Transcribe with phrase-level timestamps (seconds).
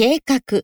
[0.00, 0.62] 計画。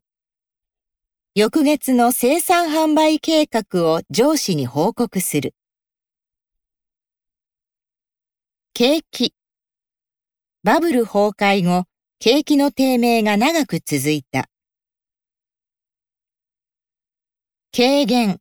[1.34, 5.56] 翌月の生産販売計画を上司に報告する。
[8.74, 9.34] 景気。
[10.62, 11.86] バブル崩壊後、
[12.20, 14.48] 景気の低迷が長く続いた。
[17.76, 18.38] 軽減。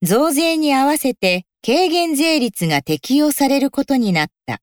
[0.00, 4.62] 増税に合わせて軽減税率が適用されることになった。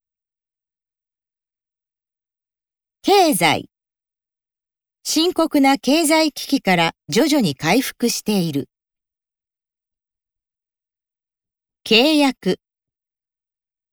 [3.04, 3.70] 経済。
[5.20, 8.69] 深刻な経済危機から徐々に回復している。
[11.83, 12.59] 契約。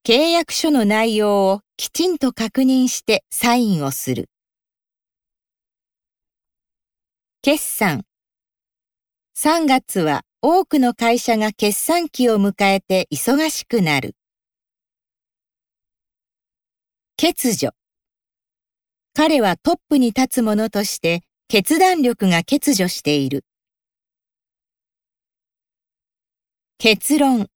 [0.06, 4.28] 契約書の内容をきちんと確認してサインをする。
[7.40, 8.04] 決算。
[9.34, 14.14] 3月は多くの会社が決算期を迎えて忙しくなる。
[17.16, 17.83] 欠如。
[19.16, 23.44] 彼はトップに立つ者として決断力が欠如している。
[26.78, 27.46] 結論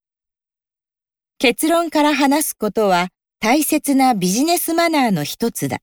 [1.39, 3.09] 結論から話すことは
[3.41, 5.79] 大切なビジネスマナーの一つだ。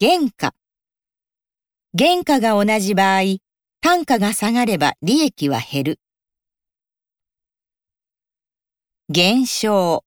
[0.00, 0.54] 原価
[1.98, 3.22] 原価が同じ場合、
[3.80, 6.00] 単価が下がれば利益は減る。
[9.08, 10.04] 減少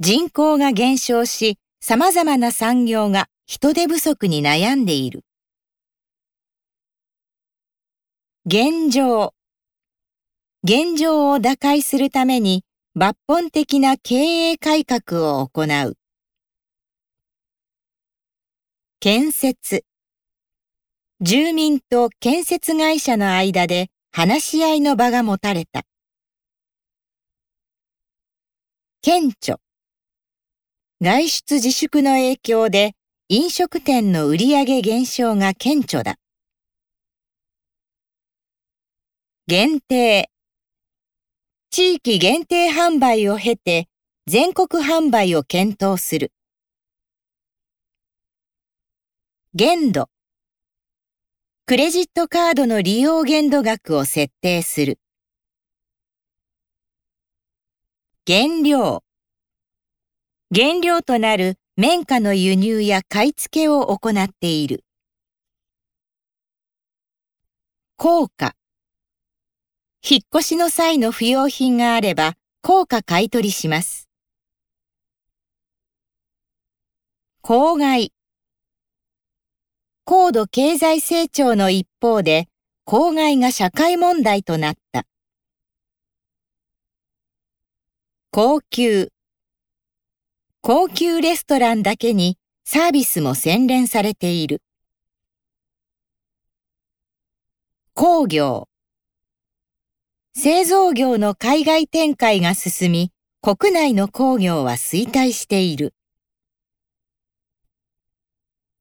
[0.00, 5.24] 人口が減少し、様々な産業が人手不足に悩んでいる。
[8.46, 9.34] 現状。
[10.62, 12.64] 現状を打開するために
[12.96, 15.96] 抜本的な経営改革を行う。
[19.00, 19.84] 建設。
[21.20, 25.82] 住民と建設会社の間で話し合いの場が持たれた。
[29.02, 29.58] 顕著。
[31.00, 32.96] 外出自粛の影響で
[33.28, 36.16] 飲食店の売上減少が顕著だ。
[39.46, 40.28] 限定。
[41.70, 43.86] 地域限定販売を経て
[44.26, 46.32] 全国販売を検討する。
[49.54, 50.10] 限度。
[51.66, 54.98] クレジットカードの利用限度額を設定する。
[58.26, 59.04] 原料。
[60.50, 64.82] 原料となる綿花の輸入や買い付けを行っている。
[67.98, 68.54] 効果。
[70.02, 74.08] 引っ越しの際の不要品があれば、効果買い取りします。
[77.42, 78.14] 公害。
[80.06, 82.48] 高度経済成長の一方で、
[82.86, 85.04] 公害が社会問題となった。
[88.30, 89.10] 高級。
[90.60, 94.60] 高級レストランだけにサービスも洗練されている。
[97.94, 98.68] 工業
[100.34, 105.94] 製造業の海外展開が進み、国内の工業は衰退している。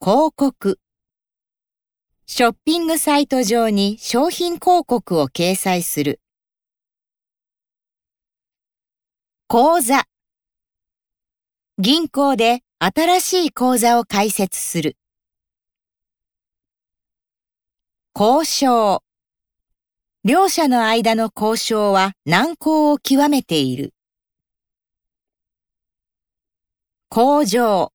[0.02, 0.80] 広告
[2.26, 6.20] ショッピングサイト上に商品広告を掲載する。
[9.48, 10.06] 講座
[11.80, 14.98] 銀行で新しい口座を開設する。
[18.20, 19.04] 交渉。
[20.24, 23.94] 両者の間の交渉は難航を極めている。
[27.10, 27.94] 向上。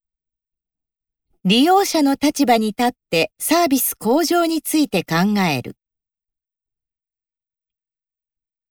[1.45, 5.77] 利用者の立場に立ってサービス向上について考える。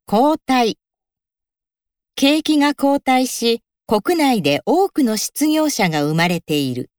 [0.10, 0.80] 交代。
[2.16, 3.62] 景気が後退し、
[3.94, 6.90] 国内で多くの失業者が生まれている。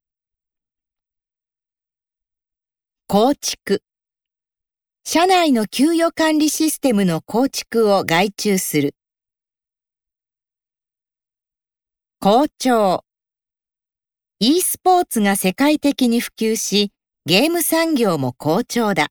[3.06, 3.82] 構築。
[5.02, 8.94] 社内の給与管理システムの構築を外注する。
[12.20, 13.06] 校長。
[14.38, 16.92] e スポーツが世界的に普及し、
[17.24, 19.08] ゲーム産業も好調だ。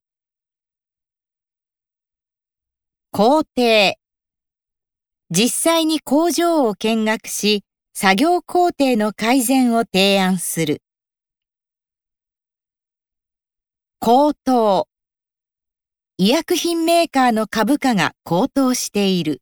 [3.10, 3.96] 工程。
[5.32, 10.82] 実際に工場を見学し、作業工程の改善を提案する。
[14.00, 14.88] 高騰。
[16.18, 19.42] 医薬品メーカーの株価が高騰している。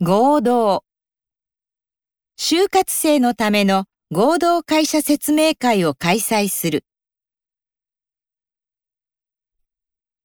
[0.00, 0.84] 合同。
[2.36, 6.84] 就活生のための合同会社説明会を開催する。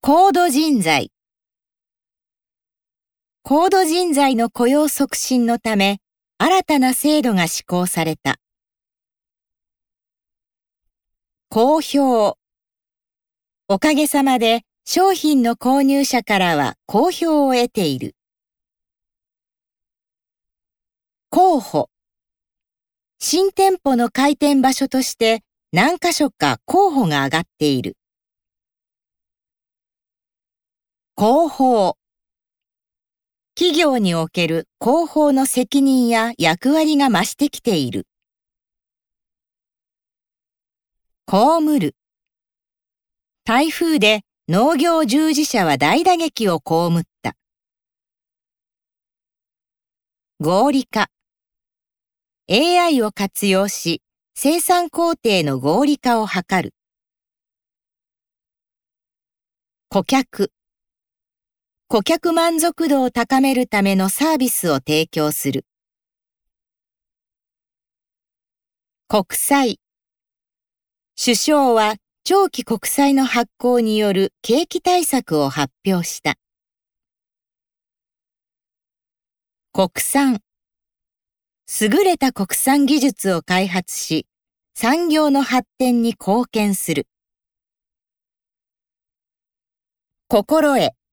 [0.02, 1.12] 高度人材。
[3.48, 6.00] 高度人材の雇用促進のため、
[6.40, 8.40] 新たな制度が施行された。
[11.50, 12.40] 好評。
[13.68, 18.16] おかげさまで商品の購入者からは好評を得ている。
[21.30, 21.92] 候補。
[23.20, 27.96] 新店舗の開店場所として何箇所か候補が上がっている。
[31.16, 31.96] 広報。
[33.58, 38.06] 企業における広報の責任や役割が増してきている。
[41.26, 41.96] 被る。
[43.46, 47.38] 台風で農業従事者は大打撃を被った。
[50.42, 51.08] 合理化。
[52.52, 54.02] AI を活用し、
[54.34, 56.74] 生産工程の合理化を図る。
[59.88, 60.52] 顧客。
[61.96, 65.66] 顧客満足度を高めるためのサービスを提供する。
[69.08, 69.80] 国債。
[71.18, 71.96] 首相は
[72.26, 76.36] 長期国債の発行による景気対策を発表した。
[79.72, 80.42] 国産。
[81.80, 84.28] 優れた国産技術を開発し、
[84.74, 87.08] 産業の発展に貢献する。
[90.28, 91.05] 心得。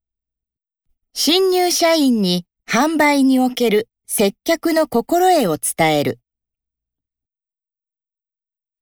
[1.15, 6.21] 新入社員に販売における接客の心得を伝える。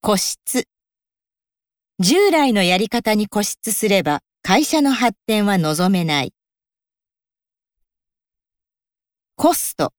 [0.01, 0.69] 個室。
[1.99, 6.33] 従来のやり方に固執すれば会社の発展は望めない。
[9.35, 9.93] コスト。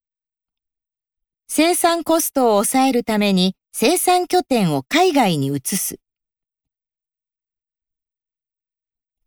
[1.49, 5.99] 生産コストを抑えるために生産拠点を海外に移す。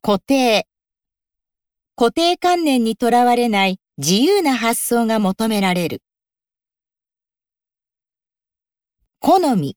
[0.01, 0.67] 固定。
[1.97, 6.03] 固定観念にとらわれない自由な発想が求められる。
[9.21, 9.77] 好み。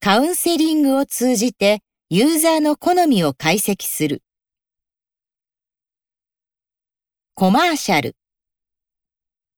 [0.00, 4.24] カウンセリングを通じてユーザーの好みを解析する。
[7.34, 8.16] コマーシャル。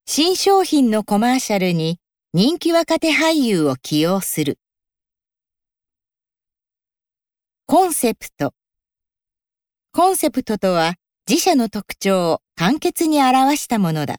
[0.04, 1.98] 新商品のコマーシャルに
[2.34, 4.58] 人気若手俳優を起用する。
[7.64, 8.52] コンセプト。
[9.92, 10.96] コンセプトとは
[11.28, 14.16] 自社の特徴を簡潔に表したものだ。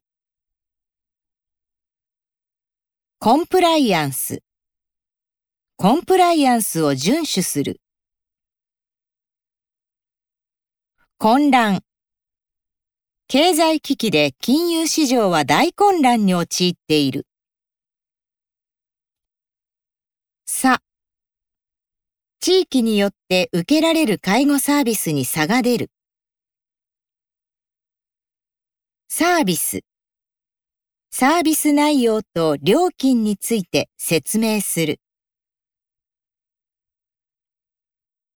[3.20, 4.42] コンプライアンス。
[5.76, 7.82] コンプライアンスを遵守する。
[11.18, 11.82] 混乱。
[13.28, 17.28] 経済危機で金融市場は大混乱に陥っている。
[20.46, 20.80] 差。
[22.40, 25.90] 地域によって受けられる介護サービスに差が出る。
[29.16, 29.82] サービス。
[31.12, 35.00] サービス内容と料金について説明する。